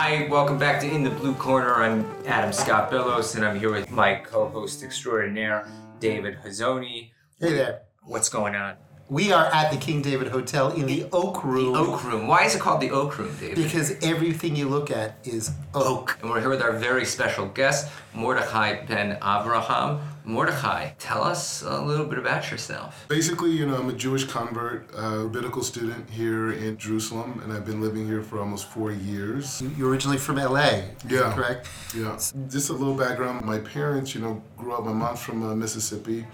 [0.00, 1.74] Hi, welcome back to In the Blue Corner.
[1.74, 5.66] I'm Adam Scott Bellos, and I'm here with my co-host extraordinaire,
[5.98, 7.10] David Hazony.
[7.40, 7.80] Hey there.
[8.04, 8.76] What's going on?
[9.08, 11.72] We are at the King David Hotel in the Oak Room.
[11.72, 12.28] The Oak Room.
[12.28, 13.56] Why is it called the Oak Room, David?
[13.56, 16.16] Because everything you look at is oak.
[16.22, 20.00] And we're here with our very special guest, Mordechai Ben Avraham.
[20.28, 23.06] Mordechai, tell us a little bit about yourself.
[23.08, 27.64] Basically, you know, I'm a Jewish convert, uh, rabbinical student here in Jerusalem, and I've
[27.64, 29.62] been living here for almost four years.
[29.62, 30.68] You- You're originally from LA,
[31.04, 31.20] is Yeah.
[31.20, 31.68] that correct?
[31.94, 32.18] Yeah.
[32.50, 33.42] Just a little background.
[33.46, 34.84] My parents, you know, grew up.
[34.84, 36.26] My mom's from uh, Mississippi,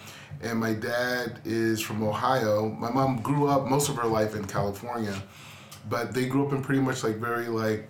[0.43, 2.69] and my dad is from Ohio.
[2.71, 5.15] My mom grew up most of her life in California,
[5.89, 7.89] but they grew up in pretty much like very like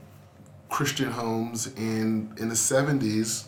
[0.69, 1.69] Christian homes.
[1.79, 3.45] And in the '70s,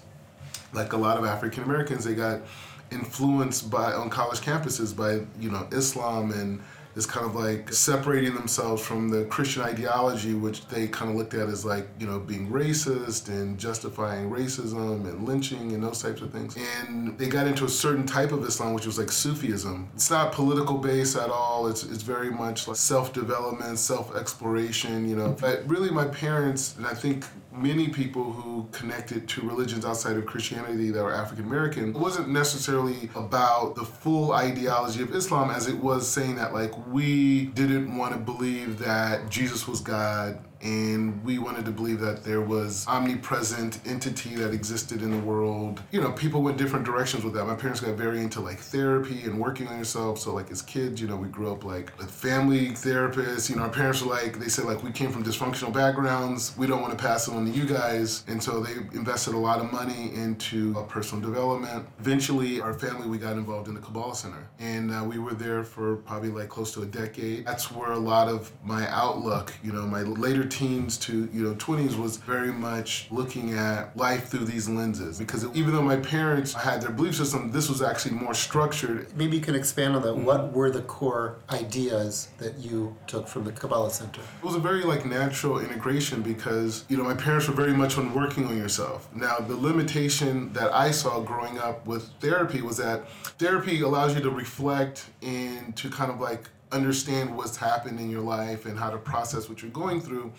[0.76, 2.42] like a lot of African Americans, they got
[2.90, 6.60] influenced by on college campuses by you know Islam and
[6.96, 11.34] is kind of like separating themselves from the Christian ideology, which they kind of looked
[11.34, 16.22] at as like you know being racist and justifying racism and lynching and those types
[16.22, 16.56] of things.
[16.56, 19.90] And they got into a certain type of Islam, which was like Sufism.
[19.94, 21.66] It's not political based at all.
[21.68, 25.08] It's it's very much like self development, self exploration.
[25.08, 29.84] You know, but really my parents and I think many people who connected to religions
[29.84, 35.50] outside of Christianity that were African American wasn't necessarily about the full ideology of Islam
[35.50, 40.38] as it was saying that like we didn't want to believe that Jesus was God
[40.62, 45.82] and we wanted to believe that there was omnipresent entity that existed in the world.
[45.90, 47.44] You know, people went different directions with that.
[47.44, 50.18] My parents got very into like therapy and working on yourself.
[50.18, 53.50] So like as kids, you know, we grew up like with family therapists.
[53.50, 56.56] You know, our parents were like they said like we came from dysfunctional backgrounds.
[56.56, 58.24] We don't want to pass it on to you guys.
[58.28, 61.86] And so they invested a lot of money into uh, personal development.
[62.00, 65.64] Eventually, our family we got involved in the Kabbalah Center, and uh, we were there
[65.64, 67.46] for probably like close to a decade.
[67.46, 71.54] That's where a lot of my outlook, you know, my later teens to you know
[71.54, 76.52] 20s was very much looking at life through these lenses because even though my parents
[76.52, 80.14] had their belief system this was actually more structured Maybe you can expand on that.
[80.14, 80.24] Mm-hmm.
[80.24, 84.20] What were the core ideas that you took from the Kabbalah Center?
[84.20, 87.98] It was a very like natural integration because you know my parents were very much
[87.98, 89.08] on working on yourself.
[89.14, 93.08] Now the limitation that I saw growing up with therapy was that
[93.38, 98.22] therapy allows you to reflect and to kind of like understand what's happened in your
[98.22, 100.32] life and how to process what you're going through.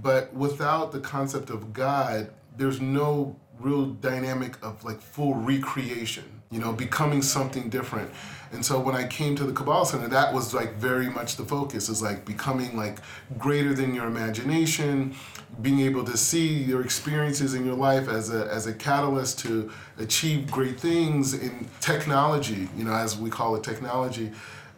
[0.00, 6.60] But without the concept of God, there's no real dynamic of like full recreation, you
[6.60, 8.10] know, becoming something different.
[8.52, 11.44] And so when I came to the Kabbalah Center, that was like very much the
[11.44, 12.98] focus is like becoming like
[13.36, 15.14] greater than your imagination,
[15.60, 19.70] being able to see your experiences in your life as a as a catalyst to
[19.98, 24.30] achieve great things in technology, you know, as we call it technology,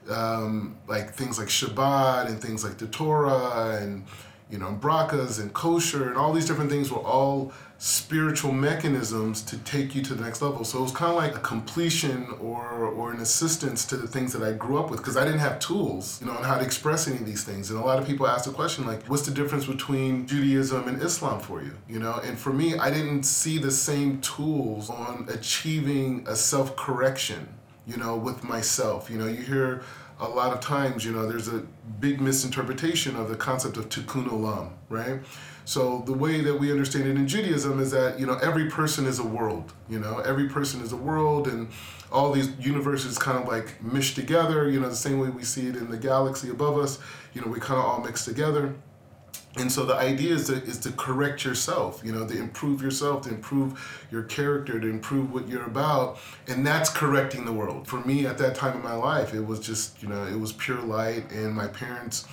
[0.08, 4.04] um, like things like Shabbat and things like the Torah and
[4.50, 9.56] you know, brachas and kosher and all these different things were all spiritual mechanisms to
[9.58, 10.64] take you to the next level.
[10.64, 14.32] So it was kind of like a completion or or an assistance to the things
[14.32, 16.64] that I grew up with because I didn't have tools, you know, on how to
[16.64, 17.70] express any of these things.
[17.70, 21.00] And a lot of people ask the question like, what's the difference between Judaism and
[21.00, 21.72] Islam for you?
[21.88, 27.48] You know, and for me, I didn't see the same tools on achieving a self-correction,
[27.90, 29.10] you know, with myself.
[29.10, 29.82] You know, you hear
[30.20, 31.62] a lot of times, you know, there's a
[31.98, 35.20] big misinterpretation of the concept of tikkun olam, right?
[35.64, 39.06] So the way that we understand it in Judaism is that, you know, every person
[39.06, 41.68] is a world, you know, every person is a world and
[42.12, 45.68] all these universes kind of like mesh together, you know, the same way we see
[45.68, 46.98] it in the galaxy above us,
[47.34, 48.74] you know, we kind of all mix together.
[49.56, 53.22] And so the idea is to, is to correct yourself, you know, to improve yourself,
[53.22, 56.18] to improve your character, to improve what you're about.
[56.46, 57.88] And that's correcting the world.
[57.88, 60.52] For me, at that time in my life, it was just, you know, it was
[60.52, 61.32] pure light.
[61.32, 62.28] And my parents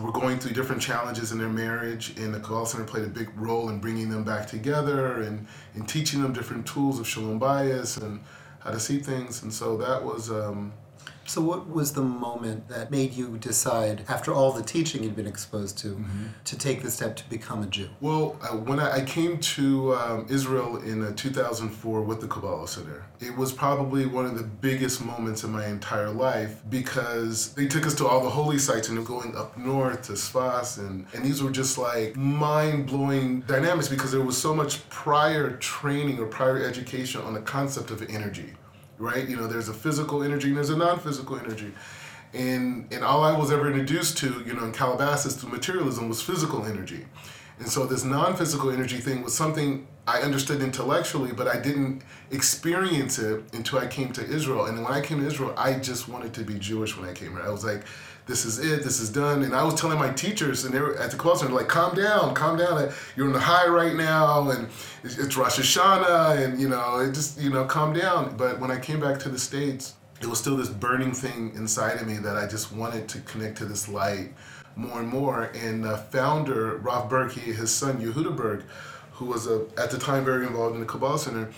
[0.00, 2.18] were going through different challenges in their marriage.
[2.18, 5.88] And the Kabbalah Center played a big role in bringing them back together and, and
[5.88, 8.20] teaching them different tools of shalom bayis and
[8.58, 9.44] how to see things.
[9.44, 10.72] And so that was, um,
[11.28, 15.26] So, what was the moment that made you decide, after all the teaching you'd been
[15.26, 16.02] exposed to,
[16.44, 17.90] to take the step to become a Jew?
[18.00, 22.66] Well, uh, when I, I came to um, Israel in uh, 2004 with the Kabbalah
[22.66, 27.66] Center, it was probably one of the biggest moments in my entire life because they
[27.66, 31.22] took us to all the holy sites and going up north to Sfas, and, and
[31.22, 36.26] these were just like mind blowing dynamics because there was so much prior training or
[36.26, 38.54] prior education on the concept of energy,
[38.98, 39.28] right?
[39.28, 41.72] You know, there's a physical energy and there's a non physical energy.
[42.34, 46.20] And, and all I was ever introduced to, you know, in Calabasas through materialism was
[46.20, 47.06] physical energy.
[47.58, 52.00] And so this non-physical energy thing was something I understood intellectually, but I didn't
[52.30, 54.64] experience it until I came to Israel.
[54.64, 57.32] And when I came to Israel, I just wanted to be Jewish when I came
[57.32, 57.42] here.
[57.42, 57.84] I was like,
[58.26, 59.42] this is it, this is done.
[59.42, 62.34] And I was telling my teachers, and they were at the Center, like, calm down,
[62.34, 62.78] calm down.
[62.78, 64.68] Uh, you're on the high right now, and
[65.04, 68.34] it's, Rosh Hashanah, and you know, it just you know, calm down.
[68.38, 72.00] But when I came back to the states, it was still this burning thing inside
[72.00, 74.32] of me that I just wanted to connect to this light
[74.74, 75.50] more and more.
[75.54, 78.64] And the founder, Rav Berg, his son Yehuda Berg,
[79.18, 81.50] who was a, at the time very involved in the Kabbalah Center,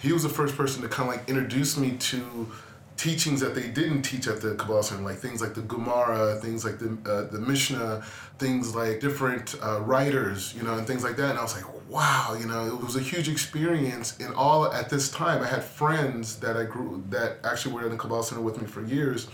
[0.00, 2.48] he was the first person to kind of like introduce me to
[2.96, 6.64] teachings that they didn't teach at the Kabbalah Center, like things like the Gemara, things
[6.64, 8.04] like the uh, the Mishnah,
[8.38, 11.30] things like different uh, writers, you know, and things like that.
[11.30, 14.16] And I was like, wow, you know, it was a huge experience.
[14.20, 17.90] And all at this time, I had friends that I grew that actually were in
[17.90, 19.26] the Kabbalah Center with me for years,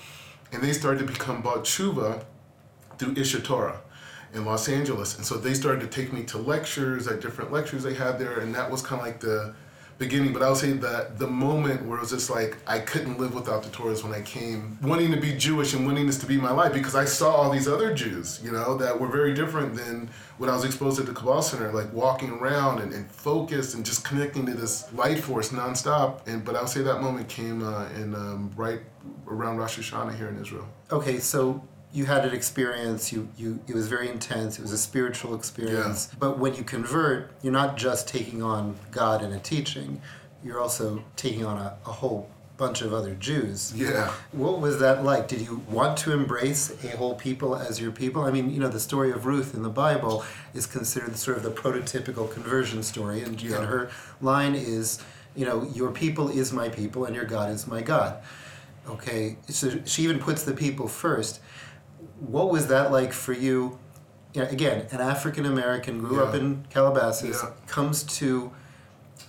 [0.52, 2.24] and they started to become Baal Tshuva
[2.98, 3.76] through Aish HaTorah
[4.34, 5.16] in Los Angeles.
[5.16, 8.40] And so they started to take me to lectures at different lectures they had there,
[8.40, 9.54] and that was kind of like the
[9.98, 13.18] beginning, but I would say that the moment where it was just like I couldn't
[13.18, 16.18] live without the Torah is when I came wanting to be Jewish and wanting this
[16.18, 19.08] to be my life because I saw all these other Jews, you know, that were
[19.08, 22.92] very different than when I was exposed at the Kabbalah Center, like walking around and,
[22.92, 26.26] and focused and just connecting to this light force nonstop.
[26.26, 28.80] And but I would say that moment came uh, in um, right
[29.28, 30.66] around Rosh Hashanah here in Israel.
[30.90, 31.62] Okay, so
[31.94, 36.08] you had an experience you, you it was very intense it was a spiritual experience.
[36.10, 36.16] Yeah.
[36.18, 40.02] but when you convert you're not just taking on god and a teaching
[40.42, 43.72] you're also taking on a, a whole bunch of other jews.
[43.74, 44.12] Yeah.
[44.30, 45.26] What was that like?
[45.26, 48.22] Did you want to embrace a whole people as your people?
[48.22, 51.42] I mean you know the story of ruth in the bible is considered sort of
[51.42, 53.56] the prototypical conversion story and, yeah.
[53.56, 55.00] and her line is
[55.34, 58.22] you know your people is my people and your god is my god.
[58.88, 61.40] Okay so she even puts the people first
[62.28, 63.78] what was that like for you?
[64.34, 66.24] you know, again, an African American grew yeah.
[66.24, 67.50] up in Calabasas, yeah.
[67.68, 68.50] comes to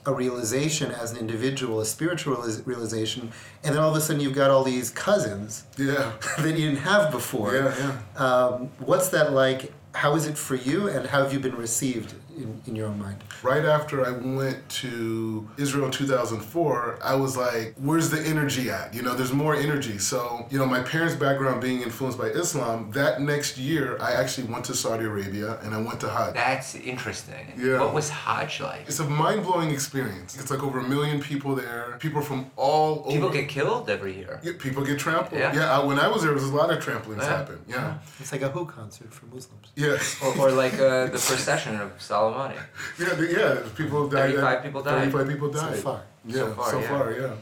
[0.06, 3.31] a realization as an individual, a spiritual realization,
[3.63, 6.12] and then all of a sudden you've got all these cousins yeah.
[6.38, 7.56] that you didn't have before.
[7.56, 7.75] Yeah,
[8.18, 8.24] yeah.
[8.24, 9.71] Um, what's that like?
[9.94, 13.00] How is it for you, and how have you been received in, in your own
[13.00, 13.24] mind?
[13.44, 18.94] Right after I went to Israel in 2004, I was like, where's the energy at?
[18.94, 19.98] You know, there's more energy.
[19.98, 24.48] So, you know, my parents' background being influenced by Islam, that next year I actually
[24.48, 26.34] went to Saudi Arabia and I went to Hajj.
[26.34, 27.54] That's interesting.
[27.58, 27.80] Yeah.
[27.80, 28.84] What was Hajj like?
[28.88, 30.38] It's a mind blowing experience.
[30.40, 33.16] It's like over a million people there, people from all People over.
[33.16, 34.40] People get killed every year.
[34.44, 35.40] Yeah, people get trampled.
[35.40, 35.54] Yeah.
[35.54, 37.38] yeah when I was there, there was a lot of tramplings yeah.
[37.38, 37.60] happen.
[37.68, 37.98] Yeah.
[38.20, 39.68] It's like a Who concert for Muslims.
[39.76, 39.98] Yeah.
[40.24, 42.02] or, or like uh, the procession of
[42.33, 42.57] Soleimani.
[43.00, 43.62] Yeah, yeah.
[43.75, 44.31] People died.
[44.31, 45.00] Thirty-five people died.
[45.00, 45.75] Thirty-five people died.
[45.75, 46.01] So far.
[46.25, 46.72] Yeah, so far.
[46.72, 46.88] So yeah.
[46.88, 47.33] far, yeah.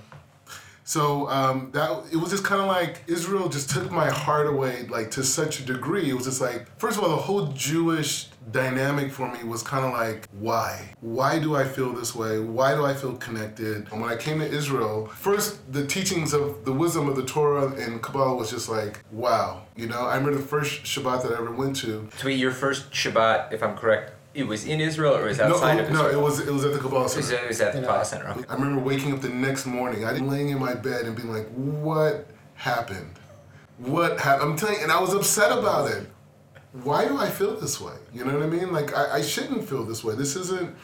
[0.86, 4.86] So um, that it was just kind of like Israel just took my heart away,
[4.90, 6.10] like to such a degree.
[6.10, 9.86] It was just like, first of all, the whole Jewish dynamic for me was kind
[9.86, 10.94] of like, why?
[11.00, 12.40] Why do I feel this way?
[12.40, 13.88] Why do I feel connected?
[13.92, 17.72] And when I came to Israel, first the teachings of the wisdom of the Torah
[17.74, 19.62] and Kabbalah was just like, wow.
[19.76, 22.08] You know, I remember the first Shabbat that I ever went to.
[22.20, 25.76] To be your first Shabbat, if I'm correct, it was in Israel or was outside
[25.76, 26.04] no, of Israel?
[26.04, 27.20] No, it was it was at the Kabbalah Center.
[27.20, 28.30] It was, it was at the Kabbalah Center.
[28.30, 28.44] Okay.
[28.50, 30.06] I remember waking up the next morning.
[30.06, 33.20] I laying in my bed and being like, "What happened?
[33.78, 36.10] What happened?" I'm telling you, and I was upset about it.
[36.72, 37.94] Why do I feel this way?
[38.12, 38.72] You know what I mean?
[38.72, 40.16] Like I, I shouldn't feel this way.
[40.16, 40.76] This isn't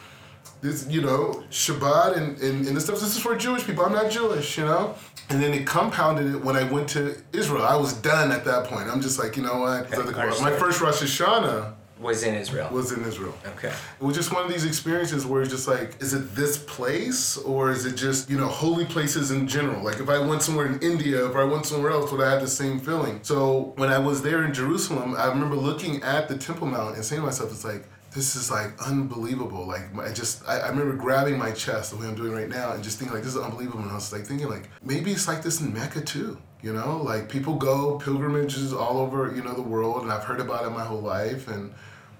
[0.60, 3.00] this you know Shabbat and, and, and this stuff.
[3.00, 3.84] This is for Jewish people.
[3.84, 4.94] I'm not Jewish, you know.
[5.28, 7.64] And then it compounded it when I went to Israel.
[7.64, 8.88] I was done at that point.
[8.88, 9.92] I'm just like, you know what?
[9.92, 12.68] Okay, my first Rosh Hashanah was in Israel.
[12.72, 13.34] Was in Israel.
[13.46, 13.68] Okay.
[14.00, 17.36] It was just one of these experiences where it's just like, is it this place
[17.36, 19.82] or is it just, you know, holy places in general?
[19.84, 22.40] Like if I went somewhere in India, if I went somewhere else, would I have
[22.40, 23.20] the same feeling?
[23.22, 27.04] So when I was there in Jerusalem, I remember looking at the Temple Mount and
[27.04, 29.66] saying to myself, it's like, this is like unbelievable.
[29.66, 32.72] Like I just, I, I, remember grabbing my chest the way I'm doing right now
[32.72, 33.80] and just thinking like, this is unbelievable.
[33.80, 36.38] And I was like thinking like, maybe it's like this in Mecca too.
[36.62, 40.40] You know, like people go pilgrimages all over, you know, the world, and I've heard
[40.40, 41.72] about it my whole life, and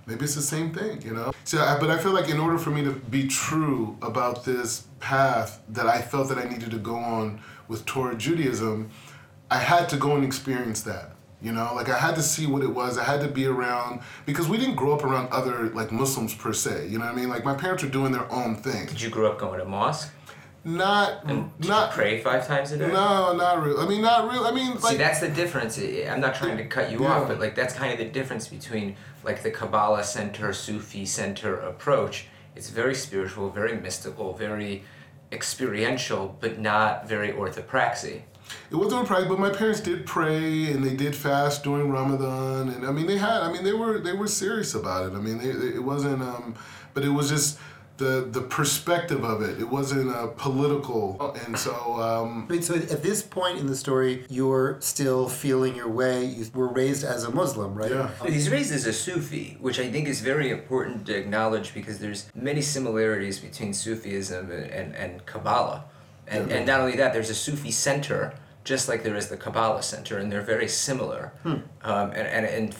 [0.06, 1.32] maybe it's the same thing, you know?
[1.44, 4.86] So, I, but I feel like in order for me to be true about this
[4.98, 8.90] path that I felt that I needed to go on with Torah Judaism,
[9.50, 11.12] I had to go and experience that.
[11.42, 12.98] You know, like I had to see what it was.
[12.98, 16.52] I had to be around because we didn't grow up around other like Muslims per
[16.52, 16.88] se.
[16.88, 17.30] You know what I mean?
[17.30, 18.86] Like my parents were doing their own thing.
[18.86, 20.12] Did you grow up going to mosque?
[20.62, 22.88] Not, and not pray five times a day.
[22.88, 23.80] No, not real.
[23.80, 24.44] I mean, not real.
[24.44, 25.78] I mean, like, see, that's the difference.
[25.78, 27.12] I'm not trying to cut you yeah.
[27.12, 31.58] off, but like that's kind of the difference between like the Kabbalah center, Sufi center
[31.58, 32.26] approach.
[32.54, 34.84] It's very spiritual, very mystical, very
[35.32, 38.22] experiential, but not very orthopraxy.
[38.70, 42.84] It wasn't orthopraxy, but my parents did pray and they did fast during Ramadan, and
[42.84, 43.42] I mean they had.
[43.42, 45.16] I mean they were they were serious about it.
[45.16, 46.22] I mean they, they, it wasn't.
[46.22, 46.54] Um,
[46.92, 47.58] but it was just
[48.00, 49.60] the the perspective of it.
[49.60, 51.04] It wasn't a political,
[51.46, 51.74] and so
[52.08, 56.24] um, I mean, so at this point in the story, you're still feeling your way.
[56.24, 57.92] You were raised as a Muslim, right?
[57.92, 58.10] Yeah.
[58.26, 62.28] He's raised as a Sufi, which I think is very important to acknowledge because there's
[62.34, 65.84] many similarities between Sufism and, and, and Kabbalah.
[66.26, 69.82] And, and not only that, there's a Sufi center, just like there is the Kabbalah
[69.82, 71.32] center, and they're very similar.
[71.44, 72.76] Um, and, and, and,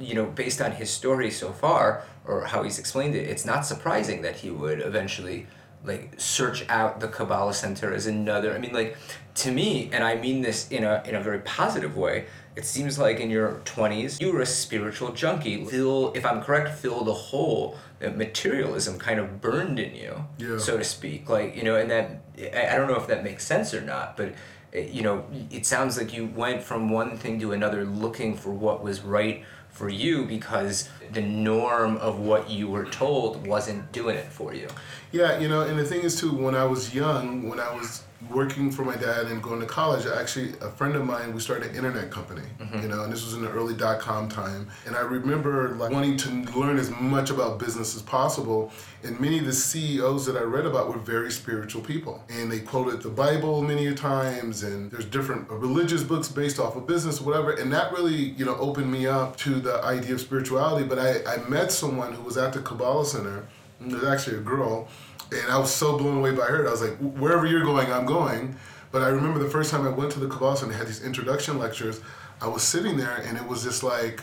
[0.00, 3.64] you know, based on his story so far, or how he's explained it, it's not
[3.66, 5.46] surprising that he would eventually
[5.84, 8.54] like search out the Kabbalah Center as another.
[8.54, 8.96] I mean, like
[9.36, 12.26] to me, and I mean this in a in a very positive way.
[12.56, 15.64] It seems like in your twenties you were a spiritual junkie.
[15.64, 20.58] Fill, if I'm correct, fill the hole that materialism kind of burned in you, Yeah.
[20.58, 21.28] so to speak.
[21.28, 24.16] Like you know, and that I, I don't know if that makes sense or not,
[24.16, 24.32] but.
[24.74, 28.50] Eh, you know, it sounds like you went from one thing to another looking for
[28.50, 34.16] what was right for you because the norm of what you were told wasn't doing
[34.16, 34.68] it for you.
[35.12, 38.04] Yeah, you know, and the thing is too, when I was young, when I was
[38.30, 41.70] working for my dad and going to college, actually a friend of mine, we started
[41.70, 42.82] an internet company, mm-hmm.
[42.82, 44.68] you know, and this was in the early dot com time.
[44.86, 48.72] And I remember like wanting to learn as much about business as possible.
[49.04, 52.24] And many of the CEOs that I read about were very spiritual people.
[52.28, 56.74] And they quoted the Bible many a times and there's different religious books based off
[56.74, 57.52] of business, whatever.
[57.52, 60.84] And that really, you know, opened me up to the idea of spirituality.
[60.84, 63.46] But I, I met someone who was at the Kabbalah Center
[63.80, 64.88] it was actually a girl,
[65.30, 66.66] and I was so blown away by her.
[66.66, 68.56] I was like, wherever you're going, I'm going.
[68.90, 71.02] But I remember the first time I went to the Kabbalah Center, they had these
[71.02, 72.00] introduction lectures.
[72.40, 74.22] I was sitting there, and it was just like,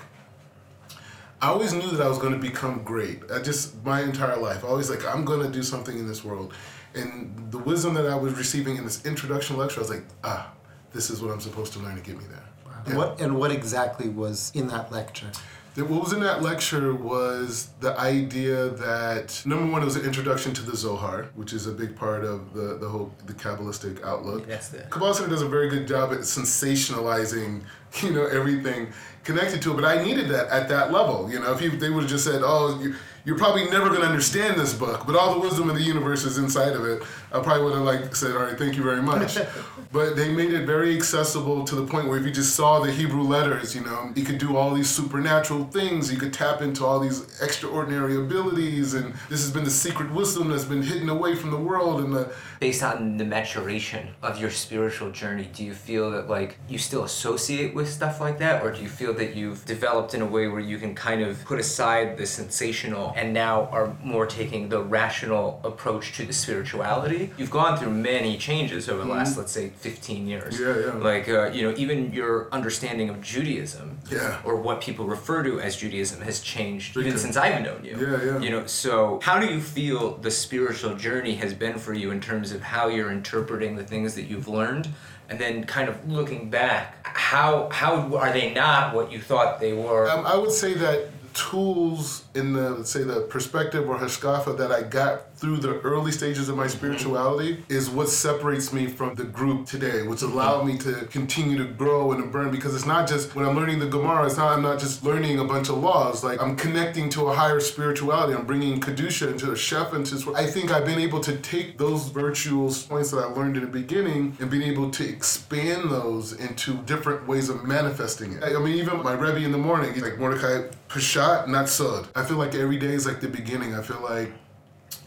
[1.41, 3.19] I always knew that I was going to become great.
[3.31, 6.23] I just my entire life, I always like I'm going to do something in this
[6.23, 6.53] world,
[6.95, 10.51] and the wisdom that I was receiving in this introduction lecture, I was like, ah,
[10.91, 12.43] this is what I'm supposed to learn to get me there.
[12.87, 12.97] Yeah.
[12.97, 15.31] What and what exactly was in that lecture?
[15.75, 20.53] What was in that lecture was the idea that number one it was an introduction
[20.53, 24.47] to the Zohar, which is a big part of the, the whole the Kabbalistic outlook.
[24.47, 27.63] That's the- Kabbalah Center does a very good job at sensationalizing,
[28.01, 28.93] you know, everything
[29.25, 29.75] connected to it.
[29.75, 31.29] But I needed that at that level.
[31.29, 34.01] You know, if you, they would have just said, "Oh, you, you're probably never going
[34.01, 37.03] to understand this book," but all the wisdom of the universe is inside of it,
[37.31, 39.37] I probably would have like said, "All right, thank you very much."
[39.91, 42.91] but they made it very accessible to the point where if you just saw the
[42.91, 46.11] Hebrew letters, you know, you could do all these supernatural things.
[46.11, 50.49] You could tap into all these extraordinary abilities, and this has been the secret wisdom
[50.49, 52.01] that's been hidden away from the world.
[52.01, 56.57] And the based on the maturation of your spiritual journey do you feel that like
[56.67, 60.21] you still associate with stuff like that or do you feel that you've developed in
[60.21, 64.25] a way where you can kind of put aside the sensational and now are more
[64.27, 69.37] taking the rational approach to the spirituality you've gone through many changes over the last
[69.37, 70.91] let's say 15 years Yeah, yeah.
[71.11, 74.39] like uh, you know even your understanding of judaism Yeah.
[74.43, 78.23] or what people refer to as judaism has changed even since i've known you Yeah,
[78.25, 78.39] yeah.
[78.39, 82.19] you know so how do you feel the spiritual journey has been for you in
[82.19, 84.89] terms of how you're interpreting the things that you've learned
[85.29, 89.73] and then kind of looking back how how are they not what you thought they
[89.73, 94.71] were Um, I would say that tools in the say the perspective or hashkafa that
[94.71, 99.23] I got through the early stages of my spirituality is what separates me from the
[99.23, 103.07] group today, which allowed me to continue to grow and to burn because it's not
[103.07, 105.77] just when I'm learning the Gemara, it's not I'm not just learning a bunch of
[105.77, 106.23] laws.
[106.23, 108.33] Like I'm connecting to a higher spirituality.
[108.33, 110.33] I'm bringing kedusha into the chef into.
[110.35, 113.69] I think I've been able to take those virtual points that I learned in the
[113.69, 118.43] beginning and being able to expand those into different ways of manifesting it.
[118.43, 122.07] I mean, even my Rebbe in the morning, he's like Mordecai, Peshat, not Sod.
[122.15, 123.73] I feel like every day is like the beginning.
[123.75, 124.33] I feel like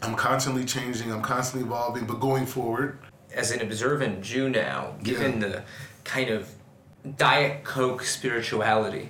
[0.01, 2.99] I'm constantly changing, I'm constantly evolving, but going forward,
[3.33, 5.63] as an observant jew now given the
[6.03, 6.49] kind of
[7.17, 9.09] diet coke spirituality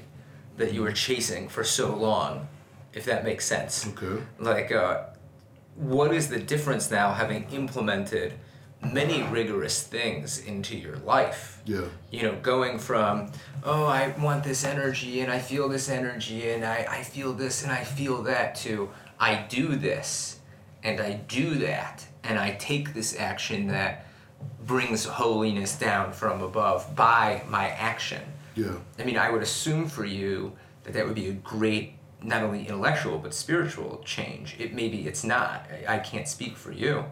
[0.57, 2.45] that you were chasing for so long
[2.93, 4.21] if that makes sense Okay.
[4.37, 5.03] like uh,
[5.75, 8.33] what is the difference now having implemented
[8.81, 11.81] many rigorous things into your life Yeah.
[12.11, 13.31] you know going from
[13.63, 17.63] oh i want this energy and i feel this energy and i, I feel this
[17.63, 20.39] and i feel that to i do this
[20.81, 24.05] and i do that and i take this action that
[24.65, 28.21] brings holiness down from above by my action
[28.55, 28.75] Yeah.
[28.97, 32.61] I mean, I would assume for you that that would be a great, not only
[32.67, 34.55] intellectual but spiritual change.
[34.59, 35.65] It maybe it's not.
[35.87, 37.03] I, I can't speak for you.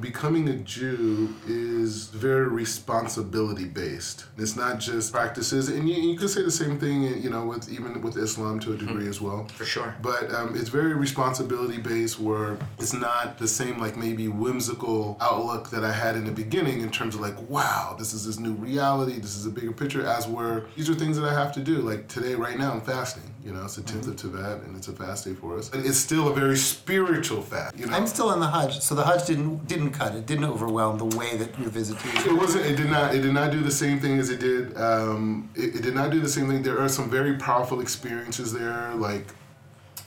[0.00, 4.26] Becoming a Jew is very responsibility based.
[4.36, 7.70] It's not just practices, and you, you could say the same thing, you know, with
[7.70, 9.08] even with Islam to a degree mm-hmm.
[9.08, 9.46] as well.
[9.48, 9.94] For sure.
[10.02, 15.70] But um, it's very responsibility based, where it's not the same like maybe whimsical outlook
[15.70, 18.54] that I had in the beginning in terms of like, wow, this is this new
[18.54, 20.06] reality, this is a bigger picture.
[20.06, 21.78] As where these are things that I have to do.
[21.78, 23.22] Like today, right now, I'm fasting.
[23.46, 24.10] You know, it's the 10th mm-hmm.
[24.10, 25.72] of Tevet, and it's a fast day for us.
[25.72, 27.78] And it's still a very spiritual fast.
[27.78, 27.96] You know?
[27.96, 31.16] I'm still on the Hajj, so the Hajj didn't didn't cut it, didn't overwhelm the
[31.16, 32.28] way that your visitation.
[32.28, 32.66] It wasn't.
[32.66, 33.14] It did not.
[33.14, 34.76] It did not do the same thing as it did.
[34.76, 36.64] Um, it, it did not do the same thing.
[36.64, 39.28] There are some very powerful experiences there, like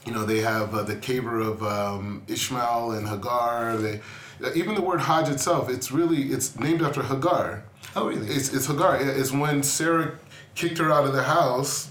[0.04, 3.78] you know they have uh, the kever of um, Ishmael and Hagar.
[3.78, 4.02] They
[4.44, 5.70] uh, even the word Hajj itself.
[5.70, 7.64] It's really it's named after Hagar.
[7.96, 8.28] Oh really?
[8.28, 8.98] It's it's Hagar.
[9.00, 10.18] It's when Sarah
[10.54, 11.90] kicked her out of the house.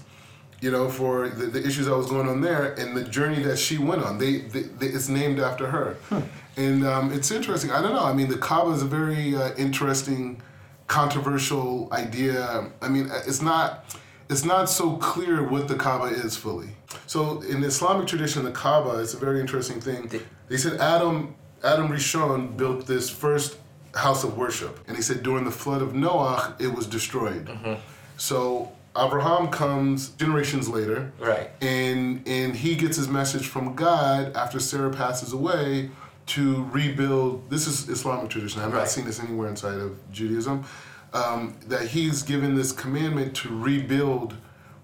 [0.60, 3.58] You know, for the, the issues that was going on there and the journey that
[3.58, 4.18] she went on.
[4.18, 5.94] They, they, they it's named after her.
[6.10, 6.20] Hmm.
[6.56, 7.70] And um, it's interesting.
[7.70, 8.04] I don't know.
[8.04, 10.42] I mean, the Kaaba is a very uh, interesting,
[10.86, 12.70] controversial idea.
[12.82, 13.84] I mean, it's not
[14.28, 16.68] it's not so clear what the Kaaba is fully.
[17.06, 20.10] So in the Islamic tradition, the Kaaba is a very interesting thing.
[20.48, 23.58] They said Adam Adam Rishon built this first
[23.94, 27.46] house of worship, and he said during the flood of Noah it was destroyed.
[27.46, 27.74] Mm-hmm.
[28.16, 31.50] So Abraham comes generations later, right?
[31.60, 35.90] And and he gets his message from God after Sarah passes away
[36.26, 37.48] to rebuild.
[37.50, 38.62] This is Islamic tradition.
[38.62, 38.80] I've right.
[38.80, 40.64] not seen this anywhere inside of Judaism.
[41.12, 44.36] Um, that he's given this commandment to rebuild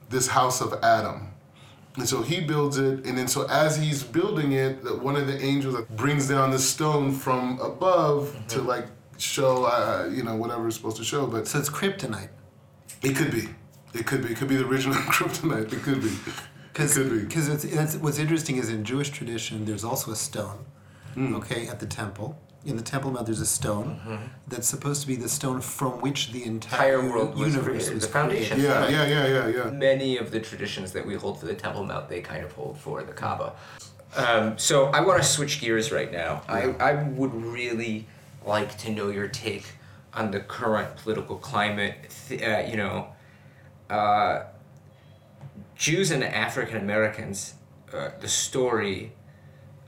[0.08, 1.28] this house of Adam.
[1.96, 5.40] And so he builds it, and then so as he's building it, one of the
[5.40, 8.46] angels brings down the stone from above mm-hmm.
[8.48, 8.86] to like
[9.18, 11.26] show, uh, you know, whatever it's supposed to show.
[11.26, 12.28] But so it's kryptonite.
[13.02, 13.48] It could be.
[13.98, 14.32] It could be.
[14.32, 15.72] It could be the original kryptonite.
[15.72, 16.12] It could be.
[16.72, 17.34] Because it could be.
[17.34, 20.66] cuz what's interesting is in Jewish tradition, there's also a stone
[21.16, 21.34] mm.
[21.36, 22.38] okay, at the temple.
[22.64, 24.24] In the Temple Mount, there's a stone mm-hmm.
[24.48, 27.94] that's supposed to be the stone from which the entire, entire world was universe created,
[27.94, 28.60] was the foundation.
[28.60, 28.90] Yeah, right?
[28.90, 29.70] yeah, yeah, yeah, yeah.
[29.70, 32.76] Many of the traditions that we hold for the Temple Mount, they kind of hold
[32.76, 33.52] for the Kaaba.
[34.16, 36.42] Um, so I want to switch gears right now.
[36.48, 38.08] I, I would really
[38.44, 39.66] like to know your take
[40.12, 41.94] on the current political climate.
[42.32, 43.06] Uh, you know,
[43.90, 44.44] uh,
[45.76, 47.54] Jews and African Americans,
[47.92, 49.12] uh, the story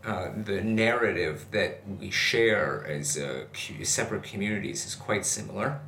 [0.05, 3.45] uh, the narrative that we share as uh,
[3.83, 5.81] separate communities is quite similar.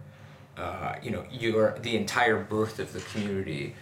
[0.59, 3.75] Uh, you know, your the entire birth of the community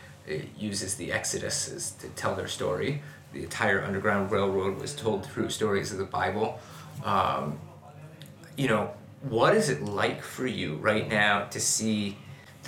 [0.56, 3.02] uses the Exodus to tell their story.
[3.32, 6.60] The entire Underground Railroad was told through stories of the Bible.
[7.02, 7.58] Um,
[8.56, 12.16] you know, what is it like for you right now to see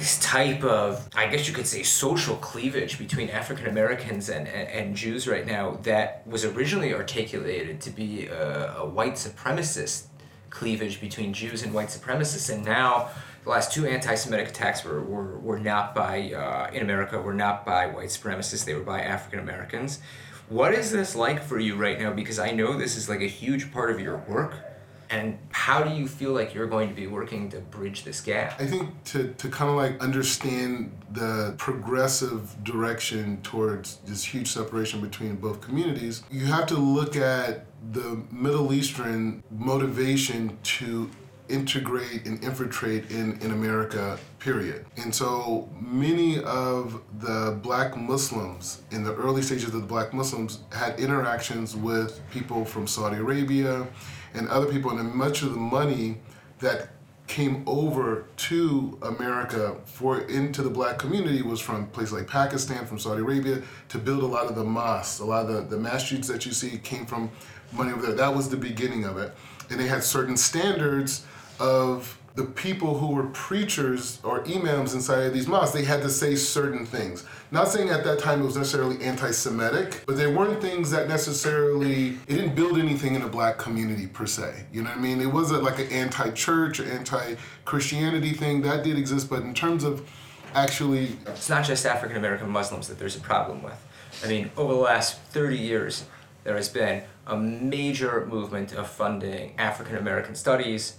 [0.01, 4.67] this type of, I guess you could say, social cleavage between African Americans and, and,
[4.69, 10.07] and, Jews right now that was originally articulated to be a, a, white supremacist
[10.49, 12.51] cleavage between Jews and white supremacists.
[12.51, 13.11] And now
[13.45, 17.35] the last two anti Semitic attacks were, were, were not by, uh, in America, were
[17.35, 20.01] not by white supremacists, they were by African Americans.
[20.49, 22.11] What is this like for you right now?
[22.11, 24.70] Because I know this is like a huge part of your work
[25.11, 28.61] and how do you feel like you're going to be working to bridge this gap?
[28.61, 35.01] I think to, to kind of like understand the progressive direction towards this huge separation
[35.01, 41.11] between both communities, you have to look at the Middle Eastern motivation to
[41.49, 44.87] integrate and infiltrate in, in America, period.
[44.97, 50.61] And so many of the black Muslims in the early stages of the black Muslims
[50.71, 53.89] had interactions with people from Saudi Arabia
[54.35, 56.19] and other people, and much of the money
[56.61, 56.91] that
[57.27, 62.99] came over to America for into the black community was from places like Pakistan, from
[62.99, 65.21] Saudi Arabia, to build a lot of the mosques.
[65.21, 67.31] A lot of the, the masjids that you see came from
[67.73, 68.17] money over there.
[68.17, 69.33] That was the beginning of it.
[69.71, 71.25] And they had certain standards
[71.61, 76.09] of the people who were preachers or imams inside of these mosques, they had to
[76.09, 77.25] say certain things.
[77.51, 82.11] Not saying at that time it was necessarily anti-Semitic, but they weren't things that necessarily
[82.29, 84.67] it didn't build anything in the black community per se.
[84.73, 85.21] You know what I mean?
[85.21, 90.09] It wasn't like an anti-church or anti-Christianity thing that did exist, but in terms of
[90.55, 93.87] actually, it's not just African American Muslims that there's a problem with.
[94.25, 96.05] I mean, over the last 30 years,
[96.45, 100.97] there has been a major movement of funding African American studies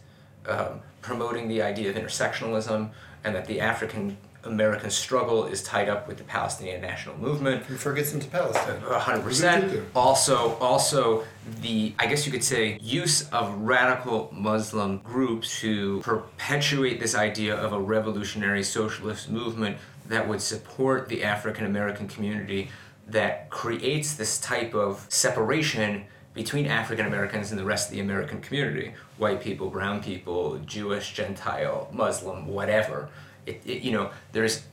[0.48, 2.90] um, promoting the idea of intersectionalism
[3.24, 7.64] and that the African American struggle is tied up with the Palestinian national movement.
[7.64, 8.82] From Ferguson to Palestine.
[8.82, 9.84] hundred percent.
[9.96, 11.24] Also, also
[11.62, 17.56] the I guess you could say use of radical Muslim groups to perpetuate this idea
[17.56, 22.70] of a revolutionary socialist movement that would support the African American community
[23.08, 28.42] that creates this type of separation between African Americans and the rest of the American
[28.42, 33.10] community white people, brown people, Jewish, Gentile, Muslim, whatever.
[33.46, 34.64] It, it, you know, there's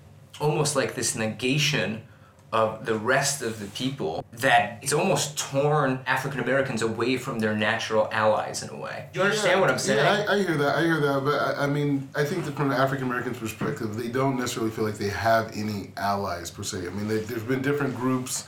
[0.41, 2.03] almost like this negation
[2.51, 7.55] of the rest of the people that it's almost torn African Americans away from their
[7.55, 9.07] natural allies in a way.
[9.13, 9.99] Do you understand yeah, what I'm saying?
[9.99, 10.77] Yeah, I, I, hear that.
[10.77, 11.25] I hear that.
[11.25, 14.71] But I, I mean, I think that from an African American perspective, they don't necessarily
[14.71, 16.87] feel like they have any allies per se.
[16.87, 18.47] I mean, they, there's been different groups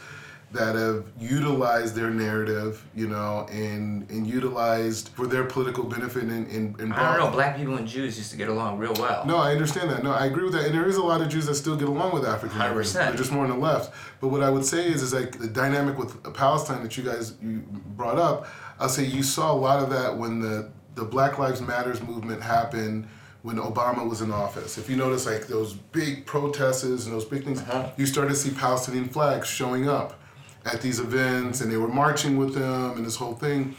[0.52, 6.46] that have utilized their narrative, you know, and and utilized for their political benefit and
[6.48, 7.30] and, and I don't know.
[7.30, 9.24] Black people and Jews used to get along real well.
[9.24, 10.02] No, I understand that.
[10.02, 10.66] No, I agree with that.
[10.66, 12.92] And there is a lot of Jews that still get along with African Americans.
[12.92, 13.94] They're just more on the left.
[14.20, 17.34] But what I would say is, is like the dynamic with Palestine that you guys
[17.40, 17.62] you
[17.96, 18.46] brought up.
[18.80, 22.42] I'll say you saw a lot of that when the the Black Lives Matters movement
[22.42, 23.08] happened
[23.42, 24.76] when Obama was in office.
[24.76, 27.90] If you notice, like those big protests and those big things, uh-huh.
[27.96, 30.19] you started to see Palestinian flags showing up
[30.64, 33.74] at these events and they were marching with them and this whole thing.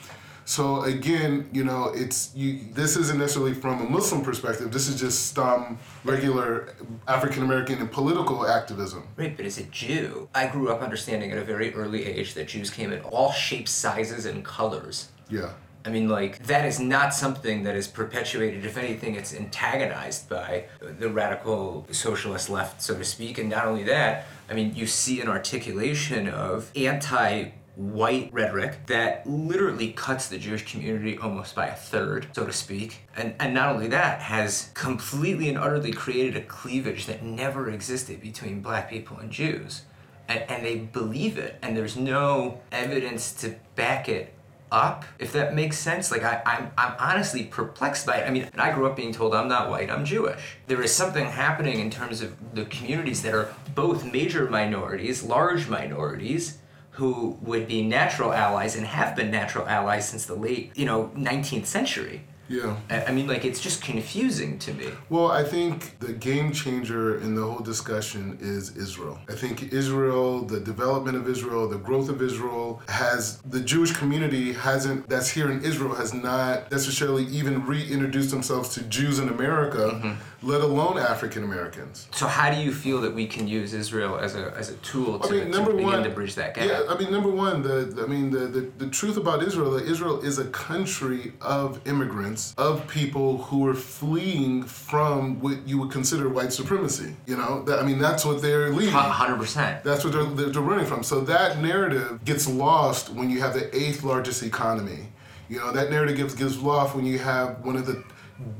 [0.45, 2.59] So again, you know, it's you.
[2.73, 4.71] This isn't necessarily from a Muslim perspective.
[4.71, 6.73] This is just um, regular
[7.07, 9.07] African American and political activism.
[9.15, 12.47] Right, but as a Jew, I grew up understanding at a very early age that
[12.47, 15.09] Jews came in all shapes, sizes, and colors.
[15.29, 15.51] Yeah.
[15.85, 18.65] I mean, like, that is not something that is perpetuated.
[18.65, 23.37] If anything, it's antagonized by the radical socialist left, so to speak.
[23.37, 29.25] And not only that, I mean, you see an articulation of anti white rhetoric that
[29.27, 33.07] literally cuts the Jewish community almost by a third, so to speak.
[33.15, 38.21] And, and not only that, has completely and utterly created a cleavage that never existed
[38.21, 39.83] between black people and Jews.
[40.27, 44.33] And, and they believe it, and there's no evidence to back it
[44.71, 46.11] up, if that makes sense.
[46.11, 48.27] Like I, I'm, I'm honestly perplexed by it.
[48.27, 50.57] I mean, I grew up being told I'm not white, I'm Jewish.
[50.67, 55.67] There is something happening in terms of the communities that are both major minorities, large
[55.67, 56.57] minorities,
[56.91, 61.11] who would be natural allies and have been natural allies since the late, you know,
[61.15, 62.23] 19th century.
[62.51, 62.77] Yeah.
[63.07, 64.87] I mean, like, it's just confusing to me.
[65.09, 69.19] Well, I think the game changer in the whole discussion is Israel.
[69.29, 74.51] I think Israel, the development of Israel, the growth of Israel has, the Jewish community
[74.53, 79.77] hasn't, that's here in Israel, has not necessarily even reintroduced themselves to Jews in America.
[79.77, 82.07] Mm-hmm let alone African Americans.
[82.11, 85.19] So how do you feel that we can use Israel as a, as a tool
[85.19, 86.67] to, I mean, to begin one, to bridge that gap?
[86.67, 89.71] Yeah, I mean, number one, the, the I mean, the, the, the truth about Israel,
[89.71, 95.77] that Israel is a country of immigrants, of people who are fleeing from what you
[95.79, 97.15] would consider white supremacy.
[97.25, 98.93] You know, that, I mean, that's what they're leaving.
[98.93, 99.83] Hundred percent.
[99.83, 101.03] That's what they're, they're, they're running from.
[101.03, 105.07] So that narrative gets lost when you have the eighth largest economy.
[105.49, 108.03] You know, that narrative gets, gets lost when you have one of the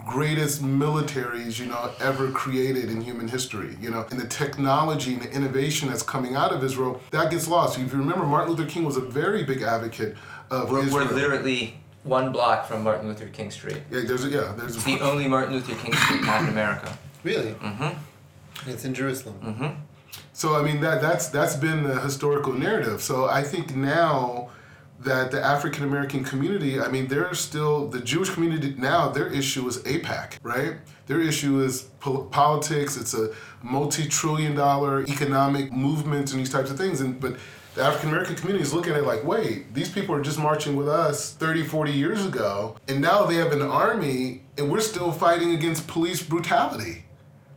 [0.05, 5.21] greatest militaries you know ever created in human history you know and the technology and
[5.21, 8.69] the innovation that's coming out of israel that gets lost if you remember martin luther
[8.69, 10.15] king was a very big advocate
[10.49, 11.07] of we're, israel.
[11.07, 13.81] we're literally one block from martin luther king street.
[13.91, 16.97] Yeah there's a, yeah there's it's the only martin luther king street not in america.
[17.23, 17.51] Really?
[17.51, 18.69] Mm-hmm.
[18.69, 19.39] It's in jerusalem.
[19.43, 19.81] Mm-hmm.
[20.33, 23.01] So i mean that that's that's been the historical narrative.
[23.01, 24.49] So i think now
[25.03, 29.67] that the African American community, I mean, they're still, the Jewish community now, their issue
[29.67, 30.75] is AIPAC, right?
[31.07, 33.33] Their issue is po- politics, it's a
[33.63, 37.01] multi trillion dollar economic movement and these types of things.
[37.01, 37.37] And But
[37.75, 40.75] the African American community is looking at it like, wait, these people are just marching
[40.75, 45.11] with us 30, 40 years ago, and now they have an army, and we're still
[45.11, 47.05] fighting against police brutality.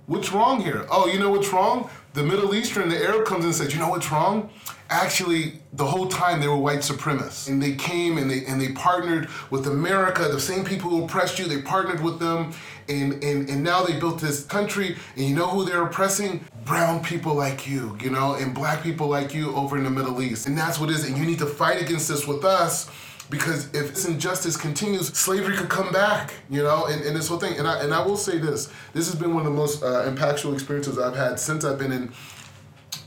[0.07, 0.87] What's wrong here?
[0.91, 1.91] Oh, you know what's wrong?
[2.13, 4.51] The Middle Eastern, the Arab comes in and says, you know what's wrong?
[4.91, 8.69] actually the whole time they were white supremacists and they came and they and they
[8.73, 12.53] partnered with america the same people who oppressed you they partnered with them
[12.89, 17.03] and and, and now they built this country and you know who they're oppressing brown
[17.03, 20.47] people like you you know and black people like you over in the middle east
[20.47, 22.91] and that's what it is and you need to fight against this with us
[23.31, 27.39] because if this injustice continues, slavery could come back, you know, and, and this whole
[27.39, 27.59] thing.
[27.59, 30.09] And I, and I will say this this has been one of the most uh,
[30.11, 32.13] impactful experiences I've had since I've been in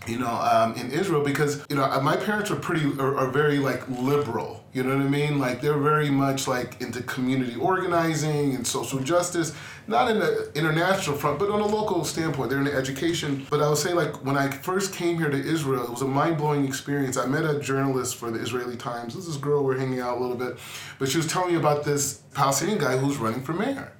[0.07, 3.27] you know, um, in Israel because you know uh, my parents are pretty are, are,
[3.29, 4.63] very like liberal.
[4.71, 5.37] You know what I mean?
[5.37, 9.53] Like they're very much like into community organizing and social justice,
[9.87, 12.49] not in the international front, but on a local standpoint.
[12.49, 13.45] They're in education.
[13.49, 16.07] But I would say like when I first came here to Israel, it was a
[16.07, 17.17] mind blowing experience.
[17.17, 19.13] I met a journalist for the Israeli Times.
[19.13, 20.57] This is girl we're hanging out a little bit,
[20.99, 23.91] but she was telling me about this Palestinian guy who's running for mayor.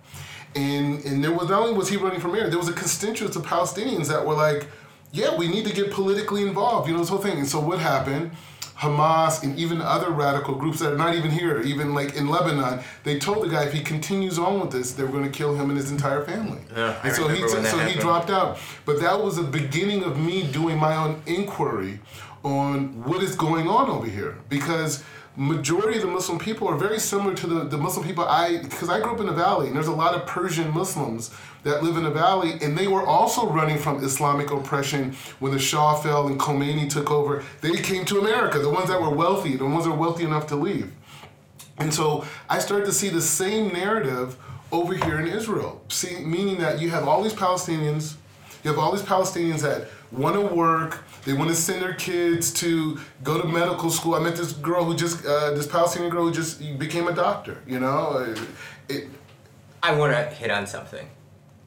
[0.55, 3.37] And, and there was not only was he running for mayor, there was a constituency
[3.37, 4.67] of Palestinians that were like,
[5.11, 7.37] yeah, we need to get politically involved, you know, this whole thing.
[7.37, 8.31] And so what happened?
[8.77, 12.79] Hamas and even other radical groups that are not even here, even like in Lebanon,
[13.03, 15.69] they told the guy if he continues on with this, they're going to kill him
[15.69, 16.59] and his entire family.
[16.75, 18.59] Yeah, and so he so he dropped out.
[18.85, 21.99] But that was the beginning of me doing my own inquiry
[22.43, 25.03] on what is going on over here because
[25.35, 28.89] majority of the Muslim people are very similar to the, the Muslim people I because
[28.89, 31.29] I grew up in the valley and there's a lot of Persian Muslims
[31.63, 35.59] that live in the valley and they were also running from Islamic oppression when the
[35.59, 37.43] Shah fell and Khomeini took over.
[37.61, 40.47] They came to America, the ones that were wealthy, the ones that were wealthy enough
[40.47, 40.91] to leave.
[41.77, 44.37] And so I started to see the same narrative
[44.71, 48.15] over here in Israel, see, meaning that you have all these Palestinians,
[48.63, 52.53] you have all these Palestinians that want to work, they want to send their kids
[52.53, 54.15] to go to medical school.
[54.15, 57.61] I met this girl who just, uh, this Palestinian girl who just became a doctor,
[57.67, 58.33] you know?
[58.87, 59.09] It,
[59.83, 61.05] I want to hit on something.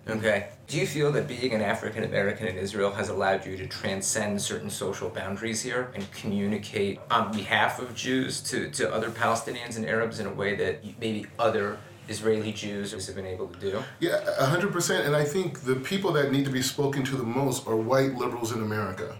[0.08, 0.48] Okay.
[0.66, 4.40] Do you feel that being an African American in Israel has allowed you to transcend
[4.40, 9.84] certain social boundaries here and communicate on behalf of Jews to, to other Palestinians and
[9.84, 11.76] Arabs in a way that maybe other
[12.08, 13.84] Israeli Jews have been able to do?
[14.00, 15.06] Yeah, 100%.
[15.06, 18.14] And I think the people that need to be spoken to the most are white
[18.14, 19.16] liberals in America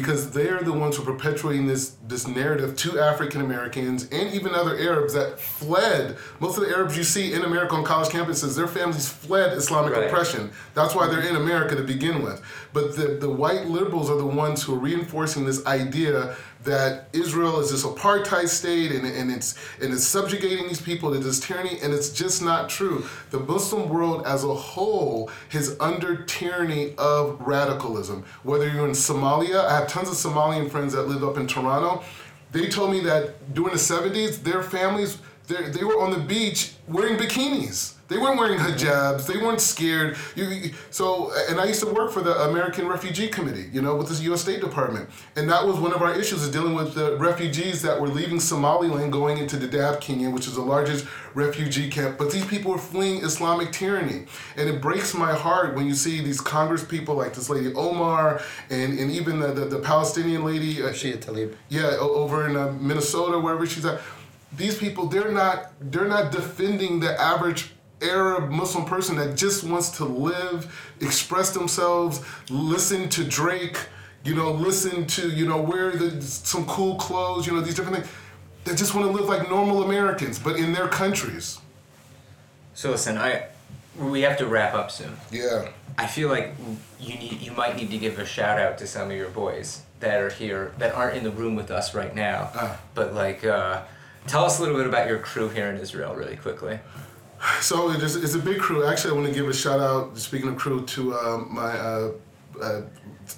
[0.00, 4.54] because they're the ones who are perpetuating this this narrative to African Americans and even
[4.54, 6.16] other Arabs that fled.
[6.38, 9.94] Most of the Arabs you see in America on college campuses, their families fled Islamic
[9.94, 10.04] right.
[10.04, 10.50] oppression.
[10.74, 12.40] That's why they're in America to begin with.
[12.72, 16.36] But the, the white liberals are the ones who are reinforcing this idea
[16.68, 21.18] that Israel is this apartheid state and, and it's and it's subjugating these people to
[21.18, 23.04] this tyranny, and it's just not true.
[23.30, 28.24] The Muslim world as a whole is under tyranny of radicalism.
[28.42, 32.04] Whether you're in Somalia, I have tons of Somalian friends that live up in Toronto.
[32.52, 37.16] They told me that during the 70s, their families they were on the beach wearing
[37.16, 39.26] bikinis they weren't wearing hijabs.
[39.26, 40.16] They weren't scared.
[40.34, 44.08] You, so, and I used to work for the American Refugee Committee, you know, with
[44.08, 44.40] the U.S.
[44.40, 48.00] State Department, and that was one of our issues is dealing with the refugees that
[48.00, 52.16] were leaving Somaliland, going into Dadaab, Kenya, which is the largest refugee camp.
[52.16, 54.24] But these people were fleeing Islamic tyranny,
[54.56, 58.40] and it breaks my heart when you see these Congress people like this lady Omar,
[58.70, 61.54] and and even the the, the Palestinian lady uh, Shia Tlaib.
[61.68, 64.00] Yeah, over in uh, Minnesota, wherever she's at.
[64.56, 69.90] These people, they're not they're not defending the average Arab Muslim person that just wants
[69.90, 73.78] to live, express themselves, listen to Drake,
[74.24, 77.98] you know, listen to, you know, wear the, some cool clothes, you know, these different
[77.98, 78.10] things.
[78.64, 81.58] They just want to live like normal Americans, but in their countries.
[82.74, 83.46] So listen, I
[83.98, 85.16] we have to wrap up soon.
[85.32, 85.70] Yeah.
[85.96, 86.54] I feel like
[87.00, 89.82] you need you might need to give a shout out to some of your boys
[90.00, 92.50] that are here that aren't in the room with us right now.
[92.54, 92.76] Uh.
[92.94, 93.82] But like uh,
[94.26, 96.78] tell us a little bit about your crew here in Israel really quickly.
[97.60, 98.84] So it is, it's a big crew.
[98.86, 102.12] Actually, I want to give a shout out, speaking of crew, to um, my uh,
[102.62, 102.82] uh,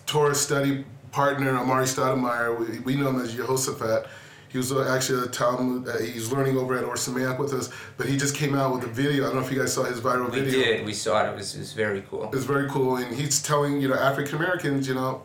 [0.06, 2.58] Torah study partner, Amar'e Stoudemire.
[2.58, 4.06] We, we know him as Jehoshaphat.
[4.48, 7.70] He was uh, actually a Talmud, uh, he's learning over at Or Sameach with us,
[7.96, 9.24] but he just came out with a video.
[9.24, 10.58] I don't know if you guys saw his viral we video.
[10.58, 10.86] We did.
[10.86, 11.30] We saw it.
[11.30, 12.30] It was, it was very cool.
[12.32, 12.96] It's very cool.
[12.96, 15.22] And he's telling, you know, African Americans, you know,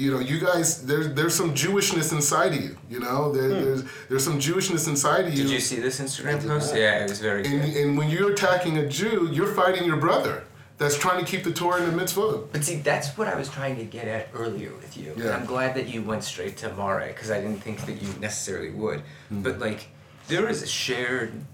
[0.00, 2.76] you know, you guys, there's there's some Jewishness inside of you.
[2.88, 3.64] You know, there, hmm.
[3.64, 5.42] there's there's some Jewishness inside of you.
[5.42, 6.74] Did you see this Instagram post?
[6.74, 7.44] Yeah, it was very.
[7.44, 7.76] And, good.
[7.76, 10.44] and when you're attacking a Jew, you're fighting your brother
[10.78, 12.44] that's trying to keep the Torah in the mitzvah.
[12.50, 15.12] But see, that's what I was trying to get at earlier with you.
[15.18, 15.24] Yeah.
[15.24, 18.08] And I'm glad that you went straight to Mare because I didn't think that you
[18.20, 19.00] necessarily would.
[19.00, 19.42] Mm-hmm.
[19.42, 19.88] But like,
[20.28, 21.44] there is a shared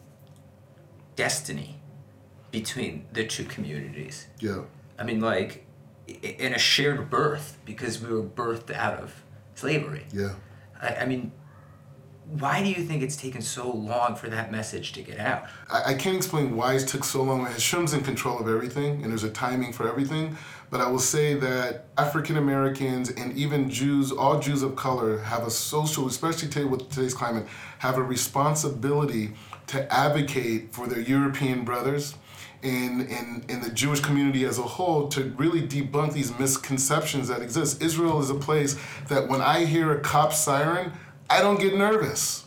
[1.16, 1.80] destiny
[2.52, 4.28] between the two communities.
[4.38, 4.62] Yeah.
[4.96, 5.65] I mean, like,
[6.06, 10.06] in a shared birth because we were birthed out of slavery.
[10.12, 10.34] Yeah.
[10.80, 11.32] I, I mean,
[12.28, 15.44] why do you think it's taken so long for that message to get out?
[15.70, 17.44] I, I can't explain why it took so long.
[17.46, 20.36] Hashem's in control of everything, and there's a timing for everything.
[20.68, 25.46] But I will say that African Americans and even Jews, all Jews of color, have
[25.46, 27.46] a social, especially today with today's climate,
[27.78, 29.34] have a responsibility
[29.68, 32.14] to advocate for their European brothers
[32.66, 37.40] in, in, in the Jewish community as a whole to really debunk these misconceptions that
[37.40, 37.80] exist.
[37.80, 38.76] Israel is a place
[39.08, 40.92] that when I hear a cop siren,
[41.30, 42.44] I don't get nervous.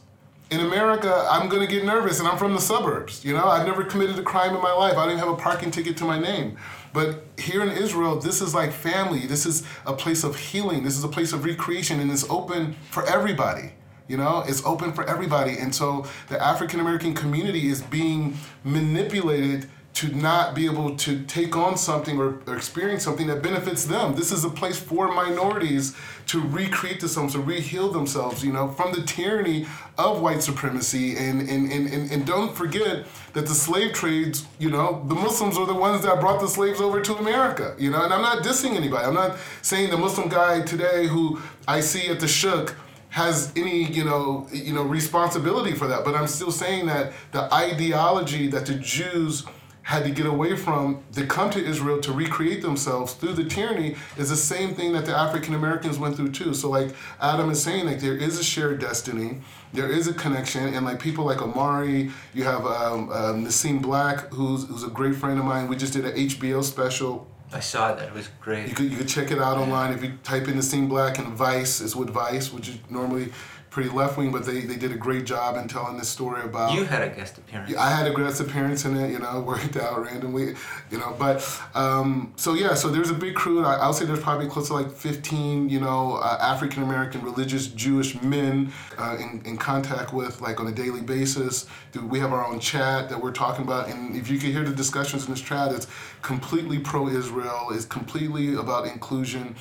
[0.52, 3.24] In America, I'm gonna get nervous, and I'm from the suburbs.
[3.24, 4.98] You know, I've never committed a crime in my life.
[4.98, 6.58] I didn't have a parking ticket to my name.
[6.92, 9.28] But here in Israel, this is like family.
[9.28, 10.84] This is a place of healing.
[10.84, 13.74] This is a place of recreation, and it's open for everybody.
[14.08, 15.60] You know, it's open for everybody.
[15.60, 21.58] And so the African American community is being manipulated to not be able to take
[21.58, 24.16] on something or, or, experience something that benefits them.
[24.16, 25.94] This is a place for minorities
[26.28, 31.18] to recreate themselves, to re-heal themselves, you know, from the tyranny of white supremacy.
[31.18, 35.58] And, and, and, and, and don't forget that the slave trades, you know, the Muslims
[35.58, 38.42] are the ones that brought the slaves over to America, you know, and I'm not
[38.42, 39.06] dissing anybody.
[39.06, 42.74] I'm not saying the Muslim guy today who I see at the shuk
[43.10, 47.52] has any you know you know responsibility for that but i'm still saying that the
[47.52, 49.46] ideology that the jews
[49.90, 53.96] had to get away from to come to Israel to recreate themselves through the tyranny
[54.18, 56.54] is the same thing that the African Americans went through too.
[56.54, 59.42] So like Adam is saying, like there is a shared destiny,
[59.74, 64.32] there is a connection, and like people like Amar'e, you have um, um, Nissim Black,
[64.32, 65.68] who's who's a great friend of mine.
[65.68, 68.10] We just did an HBO special I saw that.
[68.10, 68.70] It was great.
[68.70, 71.30] you could you could check it out online if you type in Nissim Black and
[71.30, 73.32] Vice is with Vice, which is normally
[73.70, 76.74] pretty left wing, but they, they did a great job in telling this story about.
[76.74, 77.76] You had a guest appearance.
[77.76, 80.56] I had a guest appearance in it, you know, worked out randomly,
[80.90, 81.16] you know.
[81.18, 83.64] But um, so yeah, so there's a big crew.
[83.64, 87.68] I, I'll say there's probably close to like 15, you know, uh, African American religious
[87.68, 91.68] Jewish men uh, in, in contact with like on a daily basis.
[92.02, 94.76] We have our own chat that we're talking about, and if you can hear the
[94.76, 95.88] discussions in this chat, it's
[96.22, 97.70] completely pro-Israel.
[97.72, 99.56] It's completely about inclusion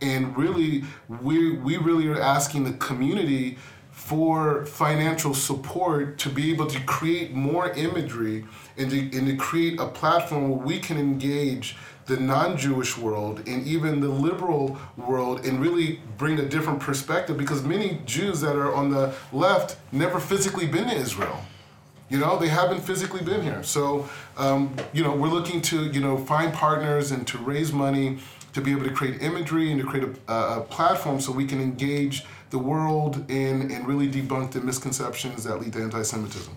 [0.00, 3.58] and really we we really are asking the community
[3.90, 8.44] for financial support to be able to create more imagery
[8.76, 11.76] and to, and to create a platform where we can engage
[12.06, 17.62] the non-Jewish world and even the liberal world and really bring a different perspective because
[17.62, 21.40] many Jews that are on the left never physically been to Israel.
[22.10, 23.62] You know, they haven't physically been here.
[23.62, 28.18] So, um, you know, we're looking to, you know, find partners and to raise money
[28.54, 31.60] to be able to create imagery and to create a, a platform so we can
[31.60, 36.56] engage the world in and really debunk the misconceptions that lead to anti-Semitism.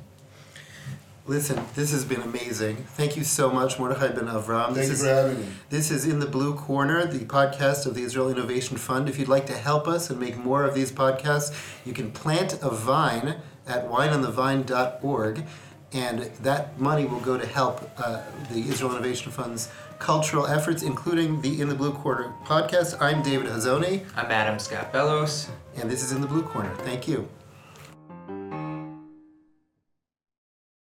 [1.25, 2.77] Listen, this has been amazing.
[2.77, 4.67] Thank you so much, Mordechai Ben Avraham.
[4.67, 5.47] Thank this you is, for having me.
[5.69, 9.09] This is In the Blue Corner, the podcast of the Israel Innovation Fund.
[9.09, 11.53] If you'd like to help us and make more of these podcasts,
[11.85, 15.43] you can plant a vine at wineonthevine.org,
[15.91, 21.41] and that money will go to help uh, the Israel Innovation Fund's cultural efforts, including
[21.41, 22.97] the In the Blue Corner podcast.
[23.01, 24.05] I'm David Hazony.
[24.15, 25.49] I'm Adam Scott Bellos.
[25.75, 26.73] And this is In the Blue Corner.
[26.79, 27.27] Thank you.